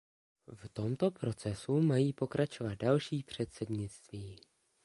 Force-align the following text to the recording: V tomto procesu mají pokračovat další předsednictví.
V 0.53 0.69
tomto 0.69 1.11
procesu 1.11 1.81
mají 1.81 2.13
pokračovat 2.13 2.73
další 2.75 3.23
předsednictví. 3.23 4.35